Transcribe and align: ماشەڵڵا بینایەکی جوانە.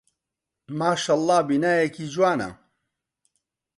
ماشەڵڵا 0.79 1.37
بینایەکی 1.47 2.05
جوانە. 2.13 2.49